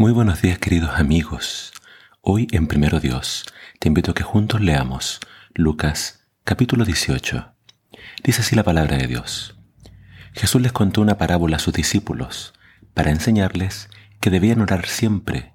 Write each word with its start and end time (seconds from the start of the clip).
Muy 0.00 0.12
buenos 0.12 0.40
días 0.40 0.58
queridos 0.58 0.98
amigos. 0.98 1.74
Hoy 2.22 2.48
en 2.52 2.68
Primero 2.68 3.00
Dios 3.00 3.44
te 3.78 3.88
invito 3.88 4.12
a 4.12 4.14
que 4.14 4.22
juntos 4.22 4.62
leamos 4.62 5.20
Lucas 5.52 6.26
capítulo 6.42 6.86
18. 6.86 7.52
Dice 8.24 8.40
así 8.40 8.56
la 8.56 8.62
palabra 8.62 8.96
de 8.96 9.06
Dios. 9.06 9.58
Jesús 10.32 10.62
les 10.62 10.72
contó 10.72 11.02
una 11.02 11.18
parábola 11.18 11.56
a 11.56 11.58
sus 11.58 11.74
discípulos 11.74 12.54
para 12.94 13.10
enseñarles 13.10 13.90
que 14.22 14.30
debían 14.30 14.62
orar 14.62 14.86
siempre 14.86 15.52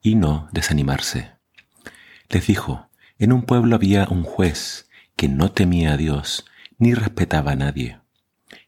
y 0.00 0.14
no 0.14 0.48
desanimarse. 0.52 1.32
Les 2.28 2.46
dijo, 2.46 2.88
en 3.18 3.32
un 3.32 3.42
pueblo 3.42 3.74
había 3.74 4.06
un 4.08 4.22
juez 4.22 4.88
que 5.16 5.26
no 5.26 5.50
temía 5.50 5.94
a 5.94 5.96
Dios 5.96 6.44
ni 6.78 6.94
respetaba 6.94 7.50
a 7.50 7.56
nadie. 7.56 7.98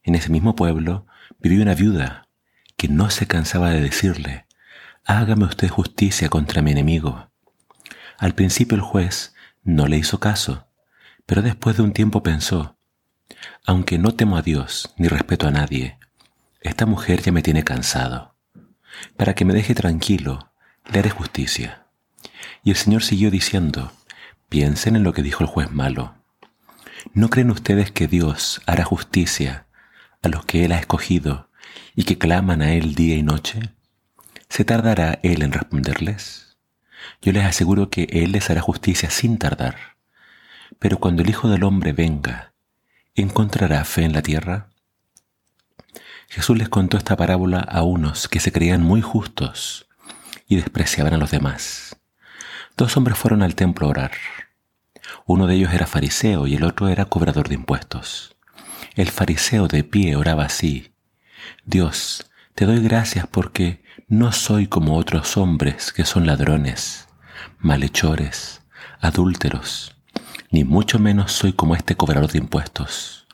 En 0.02 0.16
ese 0.16 0.30
mismo 0.30 0.56
pueblo 0.56 1.06
vivía 1.38 1.62
una 1.62 1.76
viuda 1.76 2.26
que 2.76 2.88
no 2.88 3.08
se 3.10 3.28
cansaba 3.28 3.70
de 3.70 3.80
decirle, 3.80 4.46
hágame 5.04 5.44
usted 5.44 5.68
justicia 5.68 6.28
contra 6.28 6.62
mi 6.62 6.72
enemigo. 6.72 7.30
Al 8.18 8.34
principio 8.34 8.76
el 8.76 8.82
juez 8.82 9.34
no 9.64 9.86
le 9.86 9.96
hizo 9.98 10.20
caso, 10.20 10.68
pero 11.26 11.42
después 11.42 11.76
de 11.76 11.82
un 11.82 11.92
tiempo 11.92 12.22
pensó, 12.22 12.76
aunque 13.66 13.98
no 13.98 14.14
temo 14.14 14.36
a 14.36 14.42
Dios 14.42 14.94
ni 14.96 15.08
respeto 15.08 15.48
a 15.48 15.50
nadie, 15.50 15.98
esta 16.60 16.86
mujer 16.86 17.22
ya 17.22 17.32
me 17.32 17.42
tiene 17.42 17.64
cansado. 17.64 18.36
Para 19.16 19.34
que 19.34 19.44
me 19.44 19.54
deje 19.54 19.74
tranquilo, 19.74 20.52
le 20.92 21.00
haré 21.00 21.10
justicia. 21.10 21.86
Y 22.62 22.70
el 22.70 22.76
Señor 22.76 23.02
siguió 23.02 23.30
diciendo, 23.30 23.92
piensen 24.48 24.96
en 24.96 25.02
lo 25.02 25.12
que 25.12 25.22
dijo 25.22 25.42
el 25.42 25.50
juez 25.50 25.70
malo. 25.70 26.14
¿No 27.14 27.30
creen 27.30 27.50
ustedes 27.50 27.90
que 27.90 28.06
Dios 28.06 28.62
hará 28.66 28.84
justicia 28.84 29.66
a 30.22 30.28
los 30.28 30.44
que 30.44 30.64
Él 30.64 30.72
ha 30.72 30.78
escogido 30.78 31.48
y 31.96 32.04
que 32.04 32.18
claman 32.18 32.62
a 32.62 32.74
Él 32.74 32.94
día 32.94 33.16
y 33.16 33.22
noche? 33.22 33.74
¿Se 34.52 34.66
tardará 34.66 35.18
Él 35.22 35.40
en 35.40 35.50
responderles? 35.50 36.58
Yo 37.22 37.32
les 37.32 37.46
aseguro 37.46 37.88
que 37.88 38.06
Él 38.10 38.32
les 38.32 38.50
hará 38.50 38.60
justicia 38.60 39.08
sin 39.08 39.38
tardar. 39.38 39.96
Pero 40.78 40.98
cuando 40.98 41.22
el 41.22 41.30
Hijo 41.30 41.48
del 41.48 41.64
Hombre 41.64 41.94
venga, 41.94 42.52
¿encontrará 43.14 43.82
fe 43.86 44.04
en 44.04 44.12
la 44.12 44.20
tierra? 44.20 44.68
Jesús 46.28 46.58
les 46.58 46.68
contó 46.68 46.98
esta 46.98 47.16
parábola 47.16 47.60
a 47.60 47.82
unos 47.82 48.28
que 48.28 48.40
se 48.40 48.52
creían 48.52 48.82
muy 48.82 49.00
justos 49.00 49.88
y 50.46 50.56
despreciaban 50.56 51.14
a 51.14 51.16
los 51.16 51.30
demás. 51.30 51.96
Dos 52.76 52.94
hombres 52.98 53.16
fueron 53.16 53.42
al 53.42 53.54
templo 53.54 53.86
a 53.86 53.90
orar. 53.90 54.12
Uno 55.24 55.46
de 55.46 55.54
ellos 55.54 55.72
era 55.72 55.86
fariseo 55.86 56.46
y 56.46 56.56
el 56.56 56.64
otro 56.64 56.88
era 56.88 57.06
cobrador 57.06 57.48
de 57.48 57.54
impuestos. 57.54 58.36
El 58.96 59.08
fariseo 59.08 59.66
de 59.66 59.82
pie 59.82 60.14
oraba 60.14 60.44
así, 60.44 60.92
Dios, 61.64 62.26
te 62.54 62.66
doy 62.66 62.80
gracias 62.80 63.26
porque 63.26 63.82
no 64.08 64.30
soy 64.30 64.66
como 64.66 64.96
otros 64.96 65.36
hombres 65.36 65.92
que 65.92 66.04
son 66.04 66.26
ladrones, 66.26 67.08
malhechores, 67.58 68.60
adúlteros, 69.00 69.96
ni 70.50 70.64
mucho 70.64 70.98
menos 70.98 71.32
soy 71.32 71.54
como 71.54 71.74
este 71.74 71.96
cobrador 71.96 72.30
de 72.30 72.38
impuestos. 72.38 73.26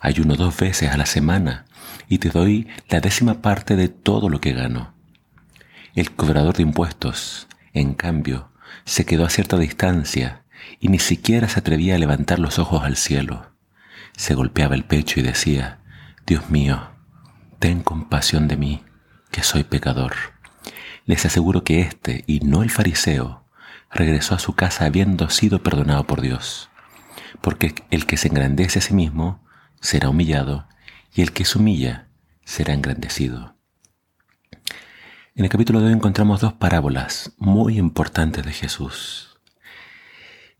Ayuno 0.00 0.36
dos 0.36 0.56
veces 0.56 0.90
a 0.90 0.96
la 0.96 1.06
semana 1.06 1.64
y 2.08 2.18
te 2.18 2.30
doy 2.30 2.68
la 2.88 3.00
décima 3.00 3.42
parte 3.42 3.74
de 3.74 3.88
todo 3.88 4.28
lo 4.28 4.40
que 4.40 4.52
gano. 4.52 4.94
El 5.94 6.12
cobrador 6.12 6.56
de 6.56 6.62
impuestos, 6.62 7.48
en 7.72 7.94
cambio, 7.94 8.52
se 8.84 9.04
quedó 9.04 9.24
a 9.24 9.30
cierta 9.30 9.58
distancia 9.58 10.44
y 10.78 10.88
ni 10.88 11.00
siquiera 11.00 11.48
se 11.48 11.58
atrevía 11.58 11.96
a 11.96 11.98
levantar 11.98 12.38
los 12.38 12.60
ojos 12.60 12.84
al 12.84 12.96
cielo. 12.96 13.50
Se 14.16 14.34
golpeaba 14.34 14.76
el 14.76 14.84
pecho 14.84 15.18
y 15.18 15.24
decía, 15.24 15.80
Dios 16.24 16.50
mío, 16.50 16.90
ten 17.60 17.82
compasión 17.82 18.48
de 18.48 18.56
mí 18.56 18.82
que 19.30 19.42
soy 19.42 19.64
pecador. 19.64 20.14
Les 21.04 21.24
aseguro 21.26 21.62
que 21.62 21.82
éste, 21.82 22.24
y 22.26 22.40
no 22.40 22.62
el 22.62 22.70
fariseo, 22.70 23.44
regresó 23.92 24.34
a 24.34 24.38
su 24.38 24.54
casa 24.54 24.86
habiendo 24.86 25.28
sido 25.28 25.62
perdonado 25.62 26.04
por 26.04 26.22
Dios. 26.22 26.70
Porque 27.42 27.74
el 27.90 28.06
que 28.06 28.16
se 28.16 28.28
engrandece 28.28 28.78
a 28.78 28.82
sí 28.82 28.94
mismo 28.94 29.44
será 29.80 30.08
humillado, 30.08 30.66
y 31.14 31.20
el 31.20 31.32
que 31.32 31.44
se 31.44 31.58
humilla 31.58 32.08
será 32.44 32.72
engrandecido. 32.72 33.56
En 35.34 35.44
el 35.44 35.50
capítulo 35.50 35.80
de 35.80 35.88
hoy 35.88 35.92
encontramos 35.92 36.40
dos 36.40 36.54
parábolas 36.54 37.32
muy 37.36 37.78
importantes 37.78 38.44
de 38.44 38.52
Jesús. 38.52 39.38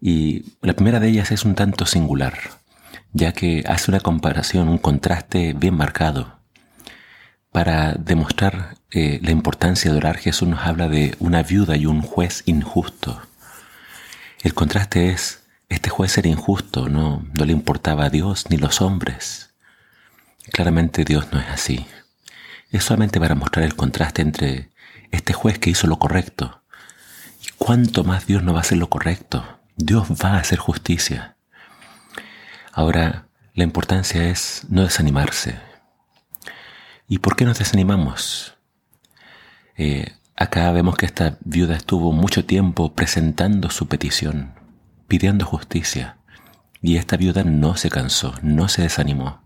Y 0.01 0.57
la 0.61 0.75
primera 0.75 1.01
de 1.01 1.09
ellas 1.09 1.33
es 1.33 1.47
un 1.47 1.55
tanto 1.55 1.87
singular, 1.87 2.39
ya 3.13 3.33
que 3.33 3.65
hace 3.67 3.91
una 3.91 4.01
comparación, 4.01 4.69
un 4.69 4.79
contraste 4.79 5.55
bien 5.55 5.75
marcado 5.75 6.40
para 7.53 7.95
demostrar 7.95 8.77
eh, 8.91 9.21
la 9.23 9.31
importancia 9.31 9.91
de 9.91 9.97
orar, 9.97 10.17
Jesús 10.17 10.49
nos 10.49 10.61
habla 10.61 10.89
de 10.89 11.17
una 11.19 11.43
viuda 11.43 11.77
y 11.77 11.87
un 11.87 12.03
juez 12.03 12.43
injusto. 12.47 13.21
El 14.43 14.55
contraste 14.55 15.11
es, 15.11 15.43
este 15.69 15.91
juez 15.91 16.17
era 16.19 16.29
injusto, 16.29 16.89
no, 16.89 17.27
no 17.33 17.45
le 17.45 17.53
importaba 17.53 18.05
a 18.05 18.11
Dios 18.11 18.47
ni 18.51 18.57
los 18.57 18.81
hombres. 18.81 19.51
Claramente 20.53 21.05
Dios 21.05 21.29
no 21.33 21.41
es 21.41 21.49
así. 21.49 21.87
Es 22.71 22.85
solamente 22.85 23.21
para 23.21 23.35
mostrar 23.35 23.65
el 23.65 23.77
contraste 23.77 24.23
entre 24.23 24.71
este 25.11 25.33
juez 25.33 25.59
que 25.59 25.71
hizo 25.71 25.87
lo 25.87 25.99
correcto 25.99 26.63
y 27.45 27.49
cuánto 27.59 28.05
más 28.05 28.27
Dios 28.27 28.43
no 28.43 28.53
va 28.53 28.59
a 28.59 28.63
hacer 28.63 28.79
lo 28.79 28.89
correcto. 28.89 29.61
Dios 29.77 30.09
va 30.11 30.35
a 30.35 30.41
hacer 30.41 30.59
justicia. 30.59 31.37
Ahora, 32.73 33.27
la 33.55 33.65
importancia 33.65 34.29
es 34.29 34.63
no 34.69 34.83
desanimarse, 34.83 35.57
¿Y 37.11 37.19
por 37.19 37.35
qué 37.35 37.45
nos 37.45 37.59
desanimamos? 37.59 38.55
Eh, 39.77 40.13
acá 40.37 40.71
vemos 40.71 40.97
que 40.97 41.07
esta 41.07 41.39
viuda 41.41 41.75
estuvo 41.75 42.13
mucho 42.13 42.45
tiempo 42.45 42.95
presentando 42.95 43.69
su 43.69 43.89
petición, 43.89 44.55
pidiendo 45.09 45.45
justicia, 45.45 46.19
y 46.81 46.99
esta 46.99 47.17
viuda 47.17 47.43
no 47.43 47.77
se 47.77 47.91
cansó, 47.91 48.35
no 48.43 48.69
se 48.69 48.83
desanimó. 48.83 49.43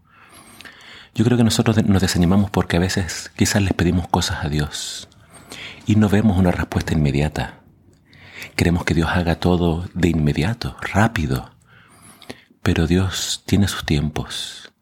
Yo 1.14 1.24
creo 1.24 1.38
que 1.38 1.44
nosotros 1.44 1.82
nos 1.86 2.02
desanimamos 2.02 2.50
porque 2.50 2.76
a 2.76 2.80
veces 2.80 3.32
quizás 3.34 3.62
les 3.62 3.72
pedimos 3.72 4.08
cosas 4.08 4.44
a 4.44 4.50
Dios 4.50 5.08
y 5.86 5.96
no 5.96 6.10
vemos 6.10 6.36
una 6.36 6.50
respuesta 6.50 6.92
inmediata. 6.92 7.60
Queremos 8.56 8.84
que 8.84 8.92
Dios 8.92 9.08
haga 9.08 9.36
todo 9.36 9.88
de 9.94 10.10
inmediato, 10.10 10.76
rápido, 10.82 11.50
pero 12.62 12.86
Dios 12.86 13.42
tiene 13.46 13.68
sus 13.68 13.86
tiempos 13.86 14.73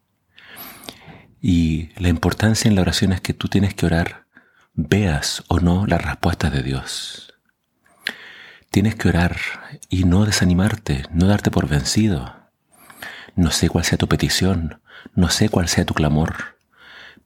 y 1.45 1.91
la 1.97 2.09
importancia 2.09 2.69
en 2.69 2.77
la 2.77 2.83
oración 2.83 3.13
es 3.13 3.21
que 3.21 3.35
tú 3.35 3.49
tienes 3.49 3.75
que 3.75 3.85
orar, 3.85 4.27
veas 4.75 5.43
o 5.49 5.59
no 5.59 5.87
las 5.87 6.01
respuestas 6.01 6.53
de 6.53 6.63
Dios. 6.63 7.35
Tienes 8.71 8.95
que 8.95 9.09
orar 9.09 9.37
y 9.89 10.05
no 10.05 10.25
desanimarte, 10.25 11.05
no 11.11 11.27
darte 11.27 11.51
por 11.51 11.69
vencido. 11.69 12.37
No 13.35 13.51
sé 13.51 13.69
cuál 13.69 13.85
sea 13.85 13.99
tu 13.99 14.07
petición, 14.07 14.81
no 15.17 15.31
sé 15.31 15.49
cuál 15.49 15.67
sea 15.67 15.85
tu 15.85 15.95
clamor, 15.95 16.59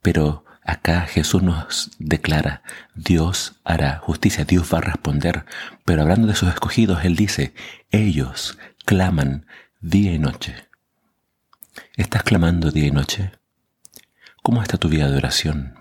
pero 0.00 0.46
acá 0.64 1.02
Jesús 1.02 1.42
nos 1.42 1.90
declara, 1.98 2.62
Dios 2.94 3.60
hará 3.64 3.98
justicia, 3.98 4.46
Dios 4.46 4.72
va 4.72 4.78
a 4.78 4.82
responder, 4.82 5.44
pero 5.84 6.00
hablando 6.00 6.26
de 6.26 6.34
sus 6.34 6.48
escogidos, 6.48 7.04
Él 7.04 7.16
dice, 7.16 7.52
ellos 7.90 8.56
claman 8.86 9.46
día 9.80 10.14
y 10.14 10.18
noche. 10.18 10.54
¿Estás 11.96 12.22
clamando 12.22 12.70
día 12.70 12.86
y 12.86 12.90
noche? 12.92 13.32
¿Cómo 14.46 14.62
está 14.62 14.78
tu 14.78 14.88
vida 14.88 15.10
de 15.10 15.16
oración? 15.16 15.74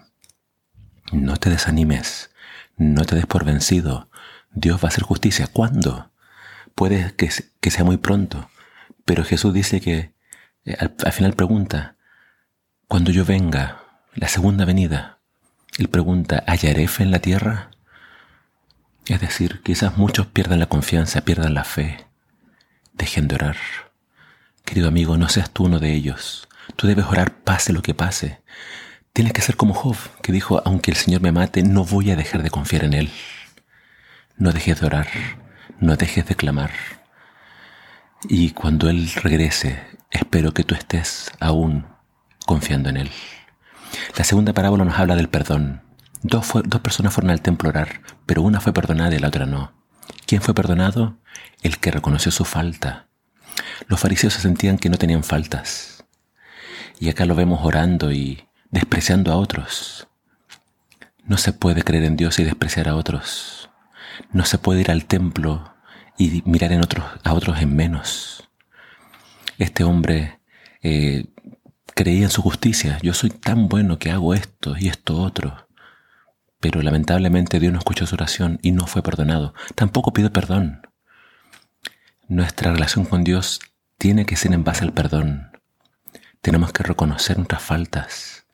No 1.12 1.38
te 1.38 1.52
desanimes, 1.52 2.32
no 2.78 3.06
te 3.06 3.14
des 3.14 3.28
por 3.28 3.46
vencido. 3.46 4.10
Dios 4.56 4.80
va 4.80 4.86
a 4.86 4.88
hacer 4.88 5.04
justicia. 5.04 5.46
¿Cuándo? 5.46 6.10
Puede 6.74 7.14
que, 7.14 7.30
sea 7.70 7.84
muy 7.84 7.98
pronto, 7.98 8.50
pero 9.06 9.24
Jesús 9.24 9.54
dice 9.54 9.82
que 9.82 10.16
eh, 10.66 10.78
al, 10.80 11.14
final 11.14 11.34
pregunta, 11.34 11.98
cuando 12.88 13.12
yo 13.12 13.24
venga, 13.24 13.84
la 14.16 14.30
segunda 14.30 14.66
venida, 14.66 15.20
Él 15.78 15.88
pregunta, 15.88 16.44
¿hallaré 16.48 16.88
fe 16.88 17.04
en 17.04 17.12
la 17.12 17.20
tierra? 17.20 17.70
Es 19.06 19.22
decir, 19.22 19.62
quizás 19.62 19.96
muchos 19.96 20.26
pierdan 20.26 20.58
la 20.58 20.70
confianza, 20.70 21.22
pierdan 21.22 21.54
la 21.54 21.66
fe, 21.66 22.08
dejen 22.94 23.28
de 23.28 23.36
orar. 23.36 23.58
Querido 24.64 24.88
amigo, 24.88 25.18
no 25.18 25.30
seas 25.30 25.52
tú 25.52 25.66
uno 25.66 25.78
de 25.78 25.94
ellos. 25.94 26.48
Tú 26.76 26.88
debes 26.88 27.06
orar 27.06 27.44
pase 27.44 27.74
lo 27.74 27.82
que 27.82 27.94
pase. 27.94 28.42
Tienes 29.14 29.34
que 29.34 29.42
ser 29.42 29.56
como 29.56 29.74
Job, 29.74 29.96
que 30.22 30.32
dijo, 30.32 30.62
aunque 30.66 30.92
el 30.92 30.98
Señor 30.98 31.22
me 31.22 31.32
mate, 31.32 31.64
no 31.64 31.86
voy 31.86 32.12
a 32.12 32.16
dejar 32.16 32.44
de 32.44 32.50
confiar 32.50 32.84
en 32.84 32.94
Él. 32.94 33.12
No 34.38 34.52
dejes 34.52 34.82
de 34.82 34.86
orar, 34.86 35.08
no 35.80 35.96
dejes 35.96 36.26
de 36.26 36.36
clamar. 36.36 36.72
Y 38.28 38.52
cuando 38.52 38.90
Él 38.90 39.10
regrese, 39.24 39.82
espero 40.12 40.54
que 40.54 40.64
tú 40.64 40.76
estés 40.76 41.32
aún 41.40 41.86
confiando 42.46 42.90
en 42.90 42.98
Él. 42.98 43.12
La 44.18 44.26
segunda 44.26 44.54
parábola 44.54 44.84
nos 44.84 45.00
habla 45.00 45.16
del 45.16 45.30
perdón. 45.30 45.82
Dos, 46.22 46.48
dos 46.66 46.82
personas 46.82 47.14
fueron 47.14 47.32
al 47.32 47.42
templo 47.42 47.70
a 47.70 47.72
orar, 47.72 48.02
pero 48.26 48.42
una 48.42 48.60
fue 48.60 48.74
perdonada 48.74 49.16
y 49.16 49.20
la 49.20 49.30
otra 49.30 49.46
no. 49.46 49.72
¿Quién 50.26 50.42
fue 50.42 50.54
perdonado? 50.54 51.20
El 51.62 51.78
que 51.78 51.92
reconoció 51.92 52.32
su 52.32 52.44
falta. 52.44 53.08
Los 53.88 54.00
fariseos 54.00 54.34
se 54.34 54.42
sentían 54.42 54.78
que 54.78 54.90
no 54.90 54.98
tenían 54.98 55.24
faltas 55.24 55.95
y 57.00 57.10
acá 57.10 57.26
lo 57.26 57.36
vemos 57.36 57.60
orando 57.64 58.12
y 58.12 58.48
despreciando 58.72 59.32
a 59.32 59.38
otros. 59.38 60.08
No 61.24 61.38
se 61.38 61.54
puede 61.54 61.84
creer 61.84 62.04
en 62.04 62.16
Dios 62.16 62.40
y 62.40 62.44
despreciar 62.44 62.88
a 62.88 62.96
otros. 62.96 63.70
No 64.32 64.46
se 64.46 64.58
puede 64.58 64.82
ir 64.82 64.92
al 64.92 65.06
templo 65.06 65.76
y 66.18 66.44
mirar 66.46 66.72
en 66.72 66.82
otros, 66.82 67.06
a 67.24 67.34
otros 67.34 67.62
en 67.62 67.76
menos. 67.76 68.50
Este 69.58 69.84
hombre 69.84 70.40
eh, 70.82 71.26
creía 71.94 72.26
en 72.26 72.30
su 72.30 72.42
justicia. 72.42 73.00
Yo 73.02 73.14
soy 73.14 73.30
tan 73.30 73.68
bueno 73.68 73.98
que 73.98 74.12
hago 74.12 74.34
esto 74.34 74.76
y 74.78 74.88
esto 74.88 75.22
otro. 75.22 75.68
Pero 76.60 76.82
lamentablemente 76.82 77.60
Dios 77.60 77.74
no 77.74 77.80
escuchó 77.80 78.06
su 78.06 78.16
oración 78.16 78.60
y 78.62 78.72
no 78.72 78.88
fue 78.88 79.02
perdonado. 79.02 79.54
Tampoco 79.76 80.14
pidió 80.14 80.32
perdón. 80.32 80.88
Nuestra 82.28 82.72
relación 82.72 83.06
con 83.06 83.24
Dios 83.24 83.60
tiene 83.98 84.26
que 84.26 84.36
ser 84.36 84.54
en 84.54 84.64
base 84.64 84.84
al 84.84 84.94
perdón. 84.94 85.55
Tenemos 86.46 86.72
que 86.72 86.84
reconocer 86.84 87.38
nuestras 87.38 87.64
faltas. 87.64 88.46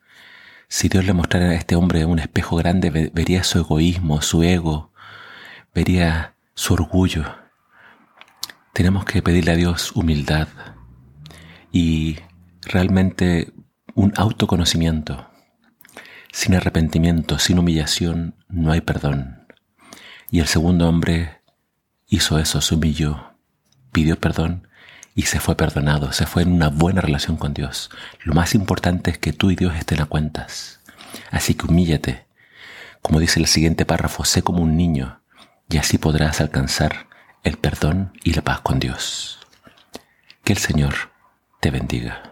Si 0.66 0.88
Dios 0.88 1.04
le 1.04 1.12
mostrara 1.12 1.50
a 1.50 1.54
este 1.54 1.76
hombre 1.76 2.06
un 2.06 2.20
espejo 2.20 2.56
grande, 2.56 2.88
vería 3.12 3.44
su 3.44 3.58
egoísmo, 3.58 4.22
su 4.22 4.42
ego, 4.42 4.94
vería 5.74 6.34
su 6.54 6.72
orgullo. 6.72 7.26
Tenemos 8.72 9.04
que 9.04 9.20
pedirle 9.20 9.52
a 9.52 9.56
Dios 9.56 9.92
humildad 9.94 10.48
y 11.70 12.16
realmente 12.62 13.52
un 13.94 14.14
autoconocimiento. 14.16 15.28
Sin 16.32 16.54
arrepentimiento, 16.54 17.38
sin 17.38 17.58
humillación, 17.58 18.36
no 18.48 18.72
hay 18.72 18.80
perdón. 18.80 19.46
Y 20.30 20.40
el 20.40 20.46
segundo 20.46 20.88
hombre 20.88 21.42
hizo 22.06 22.38
eso, 22.38 22.62
se 22.62 22.74
humilló, 22.74 23.34
pidió 23.92 24.18
perdón 24.18 24.66
y 25.14 25.22
se 25.22 25.40
fue 25.40 25.56
perdonado, 25.56 26.12
se 26.12 26.26
fue 26.26 26.42
en 26.42 26.52
una 26.52 26.68
buena 26.68 27.00
relación 27.00 27.36
con 27.36 27.54
Dios. 27.54 27.90
Lo 28.24 28.34
más 28.34 28.54
importante 28.54 29.10
es 29.10 29.18
que 29.18 29.32
tú 29.32 29.50
y 29.50 29.56
Dios 29.56 29.74
estén 29.76 30.00
a 30.00 30.06
cuentas. 30.06 30.80
Así 31.30 31.54
que 31.54 31.66
humíllate. 31.66 32.26
Como 33.02 33.20
dice 33.20 33.40
el 33.40 33.46
siguiente 33.46 33.84
párrafo, 33.84 34.24
sé 34.24 34.42
como 34.42 34.62
un 34.62 34.76
niño 34.76 35.20
y 35.68 35.78
así 35.78 35.98
podrás 35.98 36.40
alcanzar 36.40 37.08
el 37.42 37.56
perdón 37.56 38.12
y 38.22 38.32
la 38.34 38.42
paz 38.42 38.60
con 38.60 38.78
Dios. 38.78 39.40
Que 40.44 40.52
el 40.52 40.58
Señor 40.58 40.94
te 41.60 41.70
bendiga. 41.70 42.31